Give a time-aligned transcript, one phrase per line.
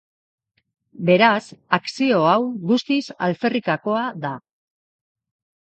[1.09, 1.41] Beraz
[1.79, 2.39] akzio hau
[2.71, 4.37] guztiz alferrikakoa da.